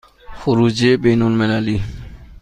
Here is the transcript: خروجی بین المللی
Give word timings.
خروجی 0.39 0.91
بین 1.03 1.21
المللی 1.27 1.77